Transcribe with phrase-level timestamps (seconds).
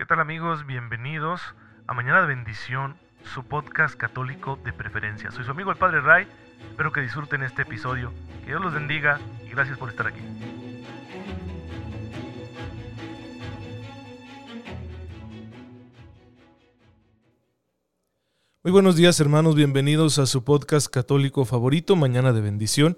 [0.00, 0.64] ¿Qué tal amigos?
[0.66, 1.42] Bienvenidos
[1.86, 2.96] a Mañana de Bendición,
[3.34, 5.30] su podcast católico de preferencia.
[5.30, 6.26] Soy su amigo el Padre Ray,
[6.70, 8.10] espero que disfruten este episodio.
[8.40, 10.22] Que Dios los bendiga y gracias por estar aquí.
[18.62, 22.96] Muy buenos días hermanos, bienvenidos a su podcast católico favorito, Mañana de Bendición.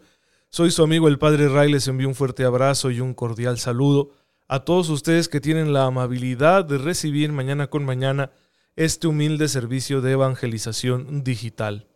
[0.50, 4.21] Soy su amigo el Padre Ray, les envío un fuerte abrazo y un cordial saludo
[4.48, 8.30] a todos ustedes que tienen la amabilidad de recibir mañana con mañana
[8.76, 11.86] este humilde servicio de evangelización digital.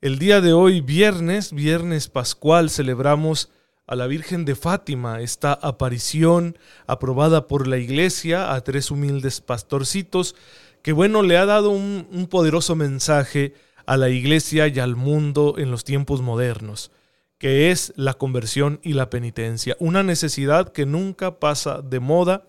[0.00, 3.50] El día de hoy, viernes, viernes pascual, celebramos
[3.86, 10.34] a la Virgen de Fátima, esta aparición aprobada por la Iglesia a tres humildes pastorcitos,
[10.82, 13.54] que bueno, le ha dado un, un poderoso mensaje
[13.86, 16.90] a la Iglesia y al mundo en los tiempos modernos
[17.38, 19.76] que es la conversión y la penitencia.
[19.78, 22.48] Una necesidad que nunca pasa de moda,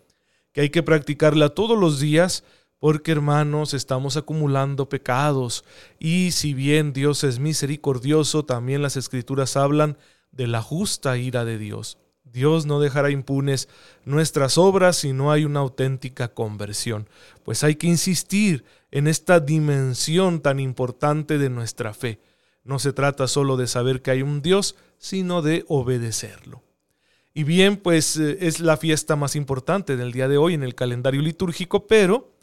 [0.53, 2.43] que hay que practicarla todos los días,
[2.79, 5.65] porque hermanos, estamos acumulando pecados
[5.99, 9.97] y si bien Dios es misericordioso, también las escrituras hablan
[10.31, 11.97] de la justa ira de Dios.
[12.23, 13.67] Dios no dejará impunes
[14.05, 17.09] nuestras obras si no hay una auténtica conversión.
[17.43, 22.19] Pues hay que insistir en esta dimensión tan importante de nuestra fe.
[22.67, 26.61] No se trata solo de saber que hay un Dios, sino de obedecerlo.
[27.33, 30.75] Y bien, pues eh, es la fiesta más importante del día de hoy en el
[30.75, 32.33] calendario litúrgico, pero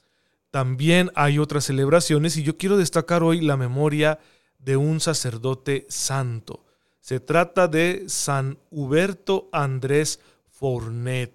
[0.50, 4.18] también hay otras celebraciones y yo quiero destacar hoy la memoria
[4.58, 6.64] de un sacerdote santo.
[7.00, 11.34] Se trata de San Huberto Andrés Fournet.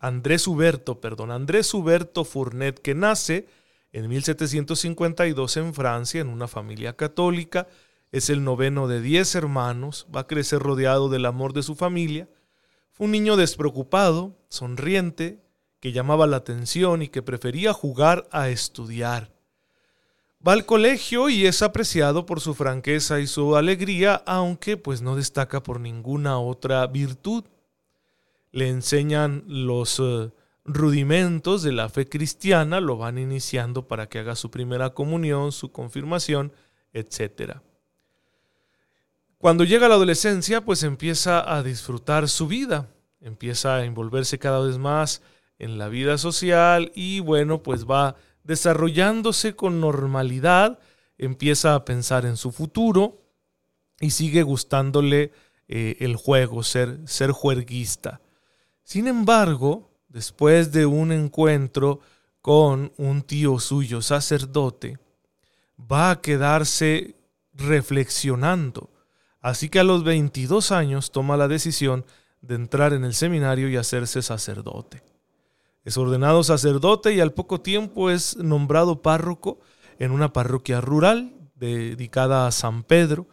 [0.00, 3.46] Andrés Huberto, perdón, Andrés Huberto Fournet, que nace
[3.92, 7.68] en 1752 en Francia en una familia católica,
[8.12, 12.28] es el noveno de diez hermanos, va a crecer rodeado del amor de su familia.
[12.92, 15.42] Fue un niño despreocupado, sonriente,
[15.80, 19.32] que llamaba la atención y que prefería jugar a estudiar.
[20.46, 25.16] Va al colegio y es apreciado por su franqueza y su alegría, aunque pues no
[25.16, 27.44] destaca por ninguna otra virtud.
[28.52, 30.30] Le enseñan los eh,
[30.64, 35.72] rudimentos de la fe cristiana, lo van iniciando para que haga su primera comunión, su
[35.72, 36.52] confirmación,
[36.92, 37.62] etcétera.
[39.38, 42.88] Cuando llega la adolescencia, pues empieza a disfrutar su vida,
[43.20, 45.20] empieza a envolverse cada vez más
[45.58, 50.78] en la vida social y bueno, pues va desarrollándose con normalidad,
[51.18, 53.20] empieza a pensar en su futuro
[54.00, 55.32] y sigue gustándole
[55.68, 58.22] eh, el juego, ser, ser juerguista.
[58.84, 62.00] Sin embargo, después de un encuentro
[62.40, 64.98] con un tío suyo sacerdote,
[65.78, 67.16] va a quedarse
[67.52, 68.95] reflexionando
[69.46, 72.04] Así que a los 22 años toma la decisión
[72.40, 75.04] de entrar en el seminario y hacerse sacerdote.
[75.84, 79.60] Es ordenado sacerdote y al poco tiempo es nombrado párroco
[80.00, 83.28] en una parroquia rural dedicada a San Pedro.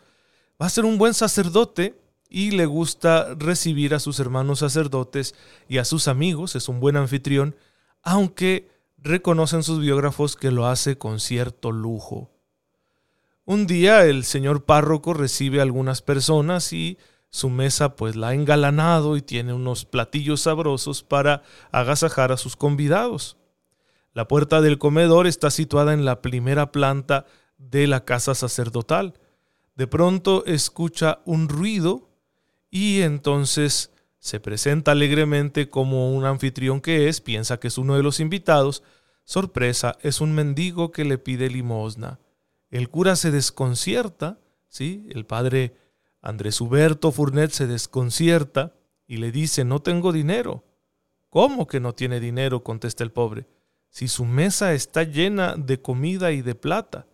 [0.61, 1.99] Va a ser un buen sacerdote
[2.29, 5.33] y le gusta recibir a sus hermanos sacerdotes
[5.67, 7.55] y a sus amigos, es un buen anfitrión,
[8.03, 8.69] aunque
[8.99, 12.32] reconocen sus biógrafos que lo hace con cierto lujo.
[13.45, 16.97] Un día el señor párroco recibe a algunas personas y
[17.29, 22.55] su mesa pues la ha engalanado y tiene unos platillos sabrosos para agasajar a sus
[22.55, 23.35] convidados.
[24.13, 27.25] La puerta del comedor está situada en la primera planta
[27.57, 29.19] de la casa sacerdotal.
[29.75, 32.11] De pronto escucha un ruido
[32.69, 38.03] y entonces se presenta alegremente como un anfitrión que es, piensa que es uno de
[38.03, 38.83] los invitados.
[39.25, 42.19] Sorpresa, es un mendigo que le pide limosna.
[42.73, 45.05] El cura se desconcierta, ¿sí?
[45.11, 45.75] El padre
[46.23, 48.73] Andrés Huberto Furnet se desconcierta
[49.05, 50.63] y le dice, no tengo dinero.
[51.29, 52.63] ¿Cómo que no tiene dinero?
[52.63, 53.45] contesta el pobre,
[53.91, 57.05] si su mesa está llena de comida y de plata.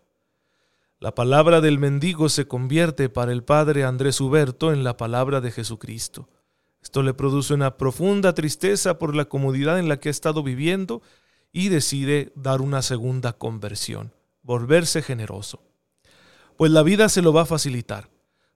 [0.97, 5.51] La palabra del mendigo se convierte para el padre Andrés Huberto en la palabra de
[5.51, 6.29] Jesucristo.
[6.81, 11.01] Esto le produce una profunda tristeza por la comodidad en la que ha estado viviendo
[11.51, 14.13] y decide dar una segunda conversión
[14.49, 15.61] volverse generoso.
[16.57, 18.09] Pues la vida se lo va a facilitar,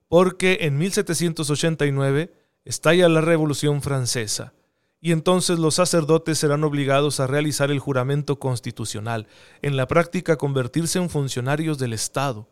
[0.08, 2.34] porque en 1789
[2.66, 4.54] estalla la Revolución Francesa,
[5.00, 9.28] y entonces los sacerdotes serán obligados a realizar el juramento constitucional,
[9.62, 12.50] en la práctica convertirse en funcionarios del Estado.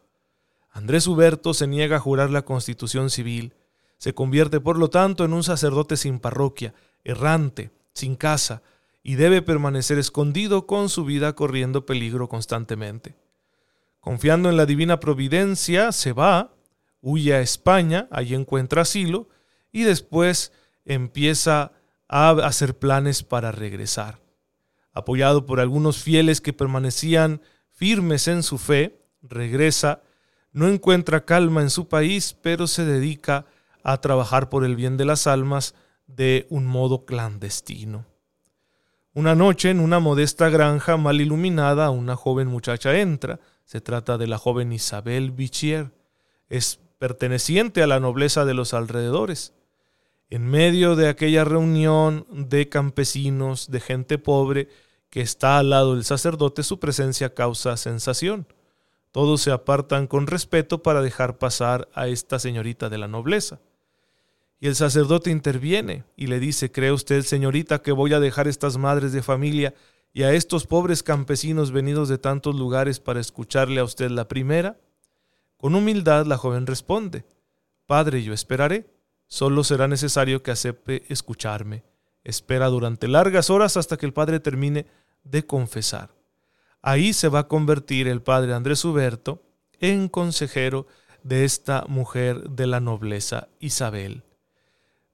[0.69, 3.55] Andrés Huberto se niega a jurar la constitución civil,
[3.97, 8.61] se convierte por lo tanto en un sacerdote sin parroquia, errante, sin casa,
[9.01, 13.15] y debe permanecer escondido con su vida corriendo peligro constantemente.
[14.01, 16.55] Confiando en la divina providencia, se va,
[17.01, 19.29] huye a España, allí encuentra asilo
[19.71, 20.51] y después
[20.85, 21.71] empieza
[22.09, 24.19] a hacer planes para regresar.
[24.93, 30.01] apoyado por algunos fieles que permanecían firmes en su fe, regresa,
[30.51, 33.45] no encuentra calma en su país, pero se dedica
[33.83, 35.75] a trabajar por el bien de las almas
[36.07, 38.05] de un modo clandestino.
[39.13, 43.39] Una noche, en una modesta granja mal iluminada, una joven muchacha entra.
[43.71, 45.93] Se trata de la joven Isabel Bichier.
[46.49, 49.53] Es perteneciente a la nobleza de los alrededores.
[50.29, 54.67] En medio de aquella reunión de campesinos, de gente pobre,
[55.09, 58.45] que está al lado del sacerdote, su presencia causa sensación.
[59.13, 63.61] Todos se apartan con respeto para dejar pasar a esta señorita de la nobleza.
[64.59, 68.77] Y el sacerdote interviene y le dice, ¿cree usted, señorita, que voy a dejar estas
[68.77, 69.73] madres de familia
[70.13, 74.79] y a estos pobres campesinos venidos de tantos lugares para escucharle a usted la primera?
[75.57, 77.25] Con humildad la joven responde,
[77.85, 78.89] Padre, yo esperaré,
[79.27, 81.83] solo será necesario que acepte escucharme.
[82.23, 84.85] Espera durante largas horas hasta que el Padre termine
[85.23, 86.09] de confesar.
[86.81, 89.43] Ahí se va a convertir el Padre Andrés Huberto
[89.79, 90.87] en consejero
[91.23, 94.23] de esta mujer de la nobleza Isabel.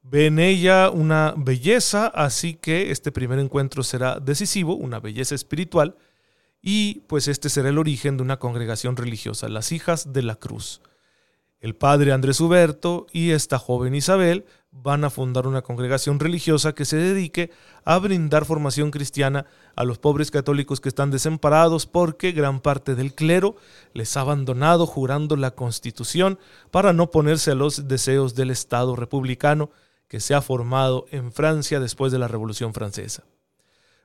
[0.09, 5.98] Ve en ella una belleza, así que este primer encuentro será decisivo, una belleza espiritual,
[6.62, 10.81] y pues este será el origen de una congregación religiosa, las Hijas de la Cruz.
[11.59, 16.86] El padre Andrés Huberto y esta joven Isabel van a fundar una congregación religiosa que
[16.86, 17.51] se dedique
[17.83, 19.45] a brindar formación cristiana
[19.75, 23.57] a los pobres católicos que están desamparados porque gran parte del clero
[23.94, 26.39] les ha abandonado jurando la constitución
[26.71, 29.69] para no ponerse a los deseos del Estado republicano
[30.07, 33.24] que se ha formado en Francia después de la Revolución Francesa.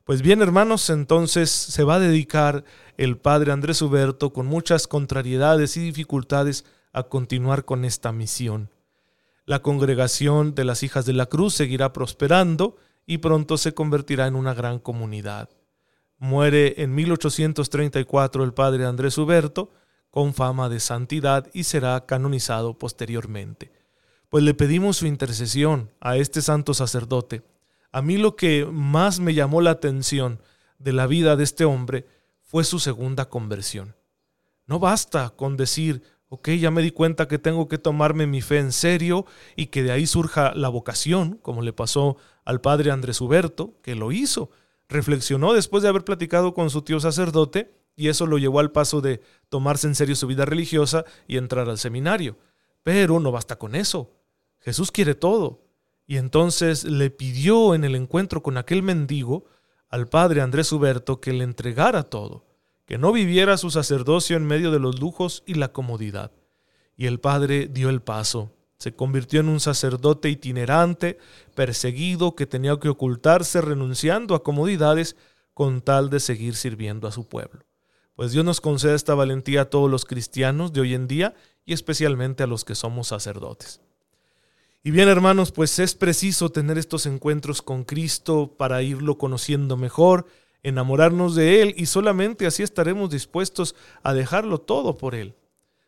[0.05, 2.65] Pues bien, hermanos, entonces se va a dedicar
[2.97, 8.71] el padre Andrés Huberto con muchas contrariedades y dificultades a continuar con esta misión.
[9.45, 12.77] La congregación de las hijas de la cruz seguirá prosperando
[13.07, 15.51] y pronto se convertirá en una gran comunidad.
[16.19, 19.71] Muere en 1834 el padre Andrés Huberto,
[20.11, 23.82] con fama de santidad y será canonizado posteriormente
[24.33, 27.43] pues le pedimos su intercesión a este santo sacerdote.
[27.91, 30.41] A mí lo que más me llamó la atención
[30.79, 32.07] de la vida de este hombre
[32.41, 33.95] fue su segunda conversión.
[34.67, 38.57] No basta con decir, ok, ya me di cuenta que tengo que tomarme mi fe
[38.57, 43.21] en serio y que de ahí surja la vocación, como le pasó al padre Andrés
[43.21, 44.49] Huberto, que lo hizo.
[44.89, 49.03] Reflexionó después de haber platicado con su tío sacerdote y eso lo llevó al paso
[49.03, 49.21] de
[49.51, 52.39] tomarse en serio su vida religiosa y entrar al seminario.
[52.83, 54.22] Pero no basta con eso.
[54.63, 55.63] Jesús quiere todo.
[56.07, 59.45] Y entonces le pidió en el encuentro con aquel mendigo
[59.89, 62.47] al padre Andrés Huberto que le entregara todo,
[62.87, 66.33] que no viviera su sacerdocio en medio de los lujos y la comodidad.
[66.97, 68.53] Y el padre dio el paso.
[68.79, 71.19] Se convirtió en un sacerdote itinerante,
[71.55, 75.17] perseguido, que tenía que ocultarse renunciando a comodidades
[75.55, 77.65] con tal de seguir sirviendo a su pueblo.
[78.15, 81.35] Pues Dios nos concede esta valentía a todos los cristianos de hoy en día
[81.65, 83.81] y especialmente a los que somos sacerdotes.
[84.85, 90.27] Y bien, hermanos, pues es preciso tener estos encuentros con Cristo para irlo conociendo mejor,
[90.65, 95.37] enamorarnos de Él y solamente así estaremos dispuestos a dejarlo todo por Él.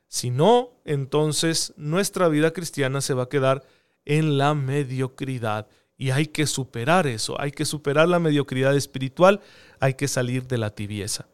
[0.06, 3.64] Si no, entonces nuestra vida cristiana se va a quedar
[4.05, 9.41] en la mediocridad y hay que superar eso, hay que superar la mediocridad espiritual,
[9.81, 11.26] hay que salir de la tibieza.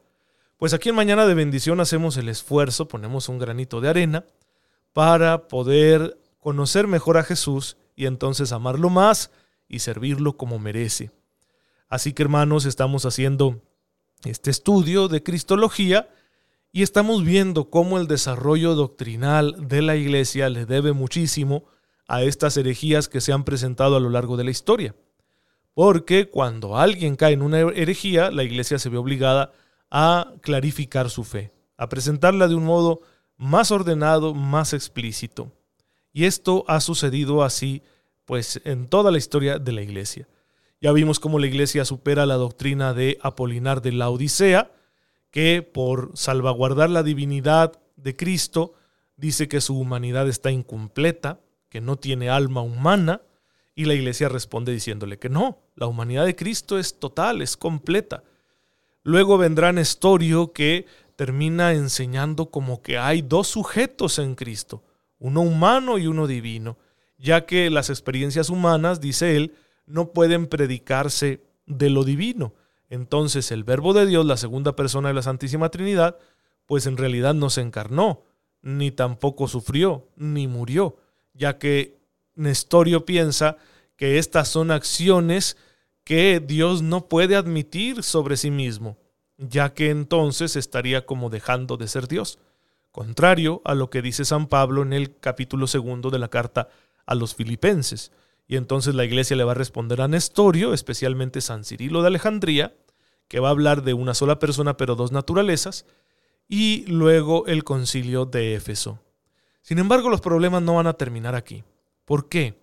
[0.57, 4.25] Pues aquí en Mañana de Bendición hacemos el esfuerzo, ponemos un granito de arena
[4.93, 9.31] para poder conocer mejor a Jesús y entonces amarlo más
[9.69, 11.11] y servirlo como merece.
[11.87, 13.61] Así que hermanos, estamos haciendo
[14.25, 16.09] este estudio de Cristología
[16.73, 21.65] y estamos viendo cómo el desarrollo doctrinal de la iglesia le debe muchísimo
[22.07, 24.95] a estas herejías que se han presentado a lo largo de la historia.
[25.73, 29.53] Porque cuando alguien cae en una herejía, la iglesia se ve obligada
[29.89, 33.01] a clarificar su fe, a presentarla de un modo
[33.37, 35.51] más ordenado, más explícito.
[36.13, 37.81] Y esto ha sucedido así,
[38.25, 40.27] pues, en toda la historia de la iglesia.
[40.81, 44.71] Ya vimos cómo la iglesia supera la doctrina de Apolinar de la Odisea,
[45.29, 48.73] que por salvaguardar la divinidad de Cristo,
[49.15, 51.39] dice que su humanidad está incompleta,
[51.69, 53.21] que no tiene alma humana,
[53.75, 58.23] y la iglesia responde diciéndole que no, la humanidad de Cristo es total, es completa.
[59.03, 64.83] Luego vendrá Nestorio que termina enseñando como que hay dos sujetos en Cristo,
[65.21, 66.77] uno humano y uno divino,
[67.17, 69.53] ya que las experiencias humanas, dice él,
[69.85, 72.55] no pueden predicarse de lo divino.
[72.89, 76.17] Entonces el verbo de Dios, la segunda persona de la Santísima Trinidad,
[76.65, 78.23] pues en realidad no se encarnó,
[78.63, 80.97] ni tampoco sufrió, ni murió,
[81.33, 81.99] ya que
[82.33, 83.57] Nestorio piensa
[83.95, 85.55] que estas son acciones
[86.03, 88.97] que Dios no puede admitir sobre sí mismo,
[89.37, 92.39] ya que entonces estaría como dejando de ser Dios,
[92.91, 96.69] contrario a lo que dice San Pablo en el capítulo segundo de la carta
[97.05, 98.11] a los filipenses.
[98.47, 102.75] Y entonces la iglesia le va a responder a Nestorio, especialmente San Cirilo de Alejandría,
[103.27, 105.85] que va a hablar de una sola persona pero dos naturalezas,
[106.49, 108.99] y luego el concilio de Éfeso.
[109.61, 111.63] Sin embargo, los problemas no van a terminar aquí.
[112.03, 112.59] ¿Por qué?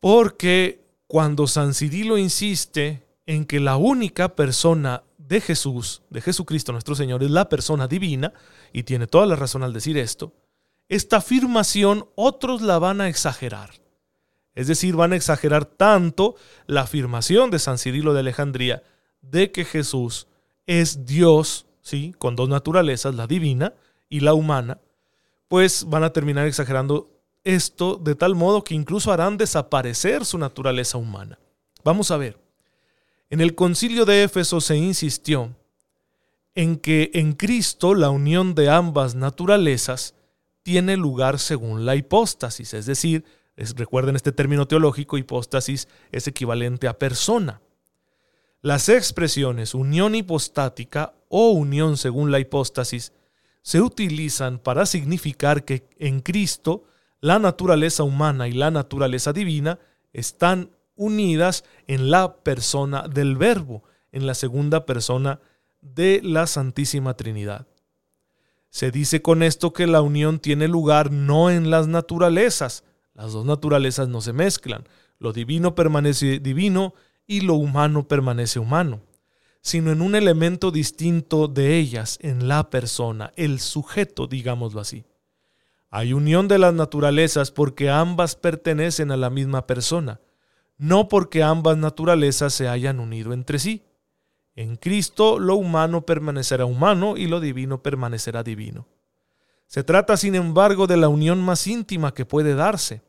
[0.00, 6.94] Porque cuando San Cirilo insiste en que la única persona de Jesús, de Jesucristo nuestro
[6.94, 8.32] Señor, es la persona divina,
[8.72, 10.32] y tiene toda la razón al decir esto,
[10.88, 13.70] esta afirmación otros la van a exagerar.
[14.54, 16.34] Es decir, van a exagerar tanto
[16.66, 18.82] la afirmación de San Cirilo de Alejandría
[19.20, 20.26] de que Jesús
[20.66, 22.14] es Dios, ¿sí?
[22.18, 23.74] con dos naturalezas, la divina
[24.08, 24.78] y la humana,
[25.46, 27.10] pues van a terminar exagerando
[27.44, 31.38] esto de tal modo que incluso harán desaparecer su naturaleza humana.
[31.84, 32.47] Vamos a ver.
[33.30, 35.54] En el concilio de Éfeso se insistió
[36.54, 40.14] en que en Cristo la unión de ambas naturalezas
[40.62, 43.24] tiene lugar según la hipóstasis, es decir,
[43.76, 47.60] recuerden este término teológico, hipóstasis es equivalente a persona.
[48.60, 53.12] Las expresiones unión hipostática o unión según la hipóstasis
[53.62, 56.84] se utilizan para significar que en Cristo
[57.20, 59.78] la naturaleza humana y la naturaleza divina
[60.12, 65.40] están unidas en la persona del Verbo, en la segunda persona
[65.80, 67.66] de la Santísima Trinidad.
[68.68, 73.46] Se dice con esto que la unión tiene lugar no en las naturalezas, las dos
[73.46, 74.84] naturalezas no se mezclan,
[75.18, 76.94] lo divino permanece divino
[77.26, 79.00] y lo humano permanece humano,
[79.62, 85.04] sino en un elemento distinto de ellas, en la persona, el sujeto, digámoslo así.
[85.90, 90.20] Hay unión de las naturalezas porque ambas pertenecen a la misma persona,
[90.78, 93.84] no porque ambas naturalezas se hayan unido entre sí.
[94.54, 98.86] En Cristo lo humano permanecerá humano y lo divino permanecerá divino.
[99.66, 103.02] Se trata, sin embargo, de la unión más íntima que puede darse.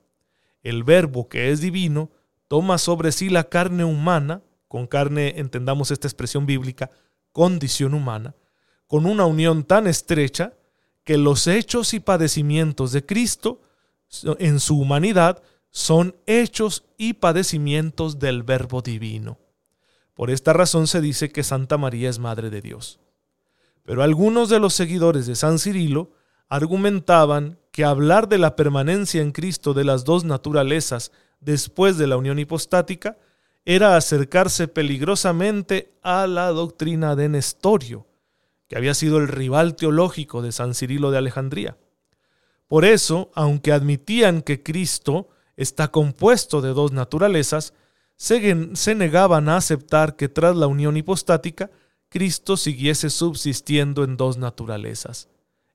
[0.62, 2.12] El verbo que es divino
[2.48, 6.90] toma sobre sí la carne humana, con carne entendamos esta expresión bíblica,
[7.32, 8.36] condición humana,
[8.88, 10.54] con una unión tan estrecha
[11.04, 13.62] que los hechos y padecimientos de Cristo
[14.40, 19.38] en su humanidad son hechos y padecimientos del Verbo divino.
[20.14, 23.00] Por esta razón se dice que Santa María es Madre de Dios.
[23.84, 26.12] Pero algunos de los seguidores de San Cirilo
[26.50, 32.18] argumentaban que hablar de la permanencia en Cristo de las dos naturalezas después de la
[32.18, 33.18] unión hipostática
[33.66, 38.08] era acercarse peligrosamente a la doctrina de Nestorio,
[38.68, 41.78] que había sido el rival teológico de San Cirilo de Alejandría.
[42.68, 47.74] Por eso, aunque admitían que Cristo está compuesto de dos naturalezas,
[48.16, 51.70] se, negaban a aceptar que tras la unión hipostática,
[52.08, 55.28] Cristo siguiese subsistiendo en dos naturalezas.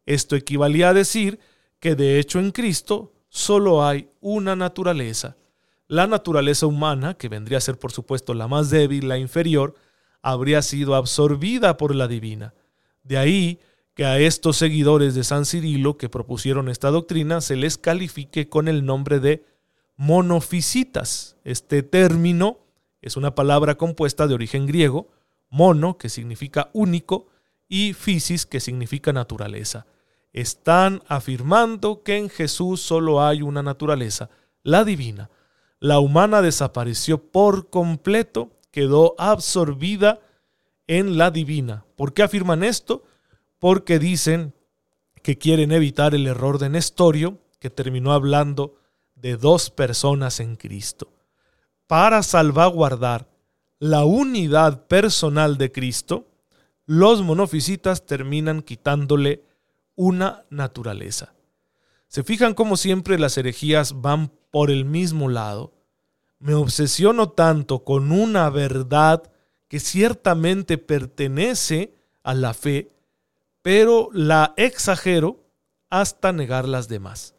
[0.06, 1.38] Esto equivalía a decir
[1.80, 5.36] que de hecho en Cristo solo hay una naturaleza.
[5.86, 9.74] La naturaleza humana, que vendría a ser por supuesto la más débil, la inferior,
[10.22, 12.54] habría sido absorbida por la divina.
[13.02, 13.60] De ahí
[13.92, 18.66] que a estos seguidores de San Cirilo que propusieron esta doctrina se les califique con
[18.66, 19.44] el nombre de
[19.96, 21.36] monofisitas.
[21.44, 22.58] Este término
[23.02, 25.08] es una palabra compuesta de origen griego,
[25.50, 27.28] mono, que significa único,
[27.68, 29.86] y physis, que significa naturaleza.
[30.32, 34.30] Están afirmando que en Jesús solo hay una naturaleza,
[34.62, 35.30] la divina.
[35.80, 40.20] La humana desapareció por completo, quedó absorbida
[40.86, 41.84] en la divina.
[41.96, 43.04] ¿Por qué afirman esto?
[43.58, 44.54] Porque dicen
[45.22, 48.76] que quieren evitar el error de Nestorio, que terminó hablando
[49.24, 51.10] de dos personas en Cristo.
[51.86, 53.26] Para salvaguardar
[53.78, 56.28] la unidad personal de Cristo,
[56.84, 59.42] los monofisitas terminan quitándole
[59.94, 61.32] una naturaleza.
[62.06, 65.72] Se fijan como siempre las herejías van por el mismo lado.
[66.38, 69.22] Me obsesiono tanto con una verdad
[69.68, 72.90] que ciertamente pertenece a la fe,
[73.62, 75.46] pero la exagero
[75.88, 77.33] hasta negar las demás.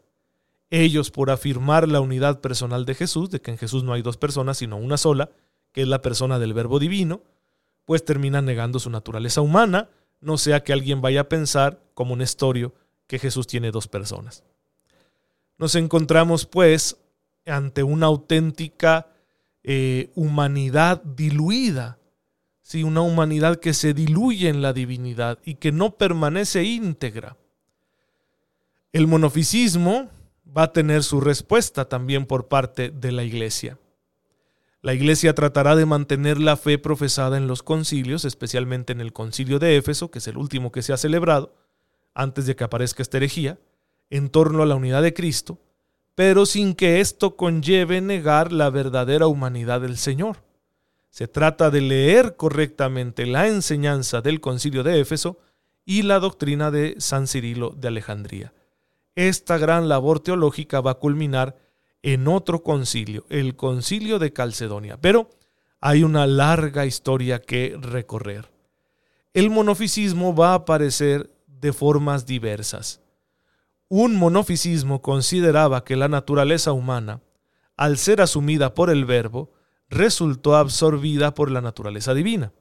[0.70, 4.18] Ellos, por afirmar la unidad personal de Jesús, de que en Jesús no hay dos
[4.18, 5.30] personas, sino una sola,
[5.72, 7.22] que es la persona del Verbo Divino,
[7.86, 9.90] pues terminan negando su naturaleza humana,
[10.22, 12.74] no sea que alguien vaya a pensar, como un estorio,
[13.08, 14.44] que Jesús tiene dos personas.
[15.58, 16.98] Nos encontramos, pues,
[17.46, 19.08] ante una auténtica
[19.64, 22.00] eh, humanidad diluida
[22.66, 22.84] ¿sí?
[22.84, 27.38] una humanidad que se diluye en la divinidad y que no permanece íntegra.
[28.92, 30.10] El monofisismo
[30.46, 33.78] va a tener su respuesta también por parte de la iglesia.
[34.86, 39.58] La Iglesia tratará de mantener la fe profesada en los concilios, especialmente en el concilio
[39.58, 41.56] de Éfeso, que es el último que se ha celebrado,
[42.14, 43.58] antes de que aparezca esta herejía,
[44.12, 45.58] en torno a la unidad de Cristo,
[46.14, 50.44] pero sin que esto conlleve negar la verdadera humanidad del Señor.
[51.10, 55.40] Se trata de leer correctamente la enseñanza del concilio de Éfeso
[55.84, 58.54] y la doctrina de San Cirilo de Alejandría.
[59.16, 61.56] Esta gran labor teológica va a culminar
[62.04, 65.30] en otro concilio, el concilio de Calcedonia, pero
[65.80, 68.52] hay una larga historia que recorrer.
[69.34, 73.02] El monofisismo va a aparecer de formas diversas.
[73.88, 77.22] Un monofisismo consideraba que la naturaleza humana,
[77.78, 79.52] al ser asumida por el verbo,
[79.90, 82.52] resultó absorbida por la naturaleza divina.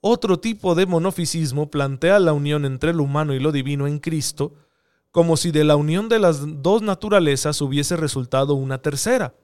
[0.00, 4.54] Otro tipo de monofisismo plantea la unión entre lo humano y lo divino en Cristo,
[5.16, 9.34] como si de la unión de las dos naturalezas hubiese resultado una tercera,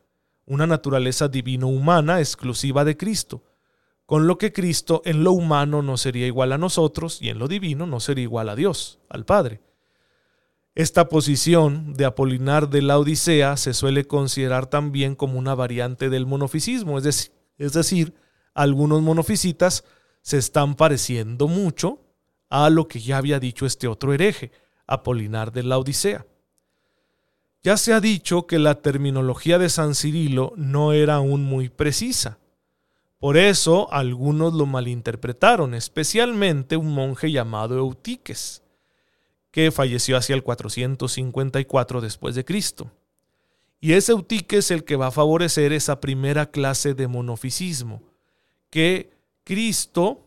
[0.45, 3.43] una naturaleza divino-humana exclusiva de Cristo,
[4.05, 7.49] con lo que Cristo en lo humano no sería igual a nosotros y en lo
[7.49, 9.63] divino no sería igual a Dios, al Padre.
[10.75, 16.27] Esta posición de Apolinar de la Odisea se suele considerar también como una variante del
[16.27, 18.13] monofisismo, es decir, es decir
[18.53, 19.85] algunos monofisitas
[20.21, 22.03] se están pareciendo mucho
[22.51, 24.53] a lo que ya había dicho este otro hereje,
[24.93, 26.27] Apolinar de la Odisea.
[27.63, 32.39] Ya se ha dicho que la terminología de San Cirilo no era aún muy precisa.
[33.19, 38.63] Por eso algunos lo malinterpretaron, especialmente un monje llamado Eutiques,
[39.53, 42.91] que falleció hacia el 454 después de Cristo.
[43.81, 48.03] Y es Eutiques el que va a favorecer esa primera clase de monofisismo,
[48.71, 49.13] que
[49.45, 50.27] Cristo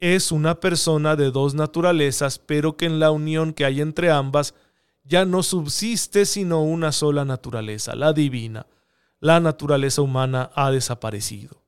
[0.00, 4.54] es una persona de dos naturalezas, pero que en la unión que hay entre ambas
[5.04, 8.66] ya no subsiste sino una sola naturaleza, la divina.
[9.20, 11.62] La naturaleza humana ha desaparecido.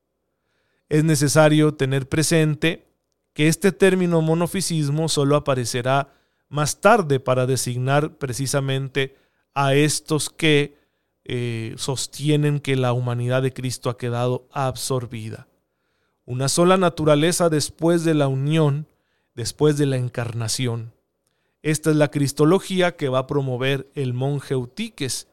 [0.87, 2.87] Es necesario tener presente
[3.33, 6.13] que este término monofisismo solo aparecerá
[6.47, 9.15] más tarde para designar precisamente
[9.53, 10.77] a estos que
[11.23, 15.47] eh, sostienen que la humanidad de Cristo ha quedado absorbida
[16.25, 18.87] una sola naturaleza después de la unión,
[19.35, 20.93] después de la encarnación.
[21.63, 25.27] Esta es la cristología que va a promover el monje Eutiques,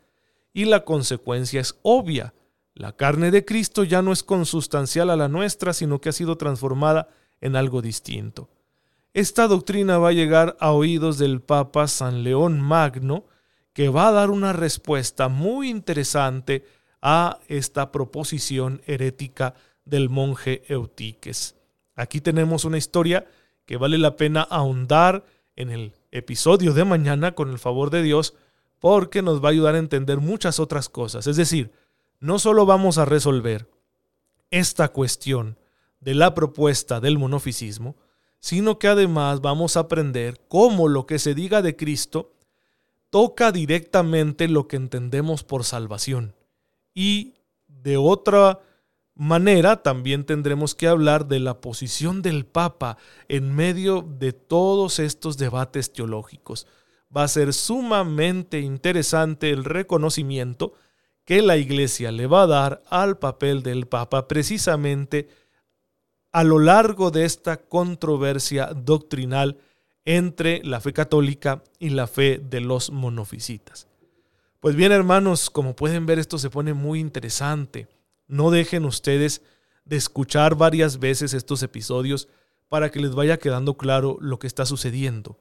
[0.52, 2.34] y la consecuencia es obvia.
[2.74, 6.36] La carne de Cristo ya no es consustancial a la nuestra, sino que ha sido
[6.36, 7.08] transformada
[7.40, 8.48] en algo distinto.
[9.14, 13.24] Esta doctrina va a llegar a oídos del Papa San León Magno,
[13.72, 16.64] que va a dar una respuesta muy interesante
[17.00, 19.54] a esta proposición herética
[19.88, 21.56] del monje Eutiques.
[21.94, 23.26] Aquí tenemos una historia
[23.66, 25.24] que vale la pena ahondar
[25.56, 28.34] en el episodio de mañana con el favor de Dios
[28.78, 31.26] porque nos va a ayudar a entender muchas otras cosas.
[31.26, 31.72] Es decir,
[32.20, 33.68] no solo vamos a resolver
[34.50, 35.58] esta cuestión
[36.00, 37.96] de la propuesta del monofisismo,
[38.38, 42.32] sino que además vamos a aprender cómo lo que se diga de Cristo
[43.10, 46.34] toca directamente lo que entendemos por salvación.
[46.94, 47.34] Y
[47.66, 48.60] de otra
[49.18, 52.96] manera también tendremos que hablar de la posición del Papa
[53.28, 56.68] en medio de todos estos debates teológicos.
[57.14, 60.74] Va a ser sumamente interesante el reconocimiento
[61.24, 65.28] que la Iglesia le va a dar al papel del Papa precisamente
[66.30, 69.58] a lo largo de esta controversia doctrinal
[70.04, 73.88] entre la fe católica y la fe de los monofisitas.
[74.60, 77.88] Pues bien, hermanos, como pueden ver, esto se pone muy interesante.
[78.28, 79.42] No dejen ustedes
[79.84, 82.28] de escuchar varias veces estos episodios
[82.68, 85.38] para que les vaya quedando claro lo que está sucediendo.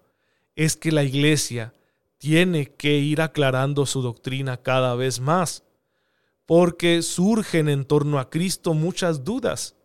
[0.56, 1.74] Es que la iglesia
[2.18, 5.64] tiene que ir aclarando su doctrina cada vez más,
[6.46, 9.76] porque surgen en torno a Cristo muchas dudas,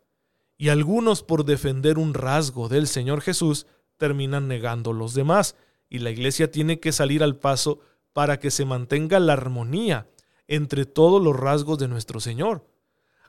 [0.56, 5.56] y algunos por defender un rasgo del Señor Jesús terminan negando los demás,
[5.90, 7.80] y la iglesia tiene que salir al paso
[8.12, 10.08] para que se mantenga la armonía
[10.46, 12.64] entre todos los rasgos de nuestro Señor.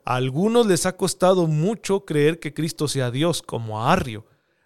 [0.05, 4.25] A algunos les ha costado mucho creer que Cristo sea Dios, como a Arrio.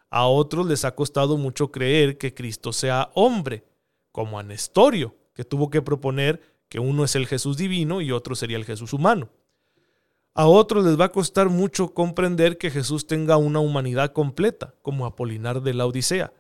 [0.10, 3.64] A otros les ha costado mucho creer que Cristo sea hombre,
[4.12, 8.36] como a Nestorio, que tuvo que proponer que uno es el Jesús divino y otro
[8.36, 9.30] sería el Jesús humano.
[10.34, 15.06] A otros les va a costar mucho comprender que Jesús tenga una humanidad completa, como
[15.06, 16.34] Apolinar de la Odisea.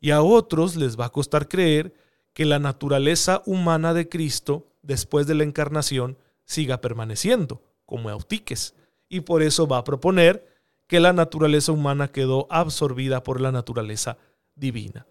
[0.00, 1.94] Y a otros les va a costar creer
[2.32, 8.74] que la naturaleza humana de Cristo, después de la encarnación, siga permaneciendo, como Eutiques,
[9.08, 10.48] y por eso va a proponer
[10.86, 14.18] que la naturaleza humana quedó absorbida por la naturaleza
[14.54, 15.06] divina.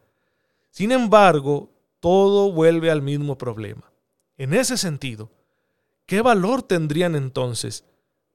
[0.70, 3.92] Sin embargo, todo vuelve al mismo problema.
[4.38, 5.32] En ese sentido,
[6.06, 7.86] ¿qué valor tendrían entonces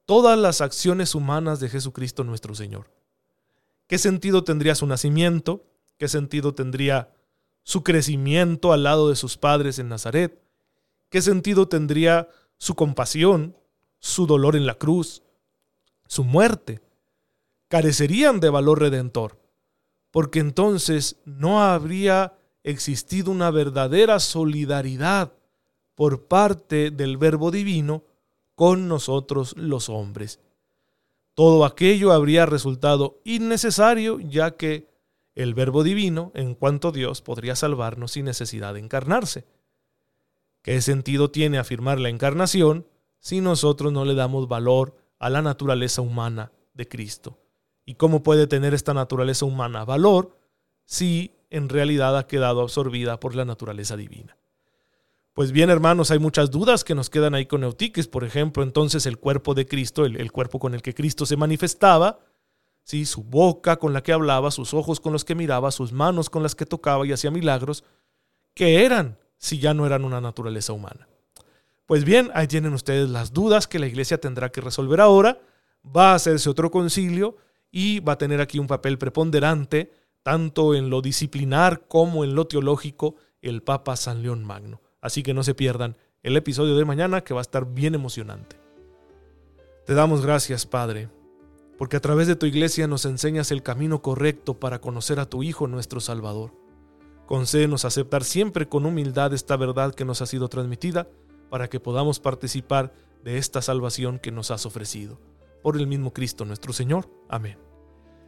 [0.08, 2.90] todas las acciones humanas de Jesucristo nuestro Señor.
[3.86, 5.66] ¿Qué sentido tendría su nacimiento?
[5.98, 7.12] ¿Qué sentido tendría
[7.62, 10.42] su crecimiento al lado de sus padres en Nazaret?
[11.10, 13.54] ¿Qué sentido tendría su compasión,
[14.00, 15.22] su dolor en la cruz,
[16.06, 16.80] su muerte?
[17.68, 19.38] Carecerían de valor redentor,
[20.10, 25.32] porque entonces no habría existido una verdadera solidaridad
[25.94, 28.04] por parte del Verbo Divino
[28.54, 30.40] con nosotros los hombres.
[31.34, 34.88] Todo aquello habría resultado innecesario ya que
[35.34, 39.46] el Verbo Divino, en cuanto Dios, podría salvarnos sin necesidad de encarnarse.
[40.62, 42.86] ¿Qué sentido tiene afirmar la encarnación
[43.18, 47.38] si nosotros no le damos valor a la naturaleza humana de Cristo?
[47.84, 50.36] ¿Y cómo puede tener esta naturaleza humana valor
[50.84, 54.36] si en realidad ha quedado absorbida por la naturaleza divina?
[55.32, 58.08] Pues bien, hermanos, hay muchas dudas que nos quedan ahí con Eutiques.
[58.08, 61.36] Por ejemplo, entonces el cuerpo de Cristo, el, el cuerpo con el que Cristo se
[61.36, 62.18] manifestaba,
[62.82, 63.04] ¿sí?
[63.04, 66.42] su boca con la que hablaba, sus ojos con los que miraba, sus manos con
[66.42, 67.84] las que tocaba y hacía milagros,
[68.54, 71.06] ¿qué eran si ya no eran una naturaleza humana?
[71.88, 75.40] Pues bien, ahí tienen ustedes las dudas que la iglesia tendrá que resolver ahora.
[75.96, 77.38] Va a hacerse otro concilio
[77.70, 79.90] y va a tener aquí un papel preponderante,
[80.22, 84.82] tanto en lo disciplinar como en lo teológico, el Papa San León Magno.
[85.00, 88.56] Así que no se pierdan el episodio de mañana que va a estar bien emocionante.
[89.86, 91.08] Te damos gracias, Padre,
[91.78, 95.42] porque a través de tu iglesia nos enseñas el camino correcto para conocer a tu
[95.42, 96.52] Hijo nuestro Salvador.
[97.24, 101.08] Concédenos aceptar siempre con humildad esta verdad que nos ha sido transmitida
[101.50, 102.92] para que podamos participar
[103.24, 105.18] de esta salvación que nos has ofrecido.
[105.62, 107.10] Por el mismo Cristo nuestro Señor.
[107.28, 107.58] Amén.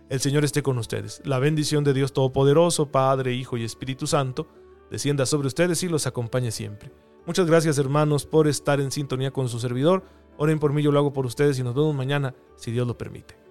[0.09, 1.23] El Señor esté con ustedes.
[1.25, 4.49] La bendición de Dios Todopoderoso, Padre, Hijo y Espíritu Santo,
[4.91, 6.91] descienda sobre ustedes y los acompañe siempre.
[7.27, 10.03] Muchas gracias hermanos por estar en sintonía con su servidor.
[10.37, 12.99] Oren por mí, yo lo hago por ustedes y nos vemos mañana si Dios lo
[12.99, 13.50] permite.